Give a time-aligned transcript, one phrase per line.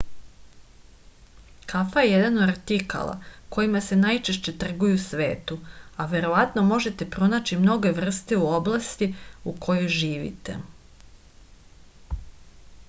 [1.71, 3.11] kafa je jedan od artikala
[3.57, 5.57] kojima se najčešće trguje u svetu
[5.97, 9.09] a verovatno možete pronaći mnoge vrste u oblasti
[9.51, 10.57] u kojoj živite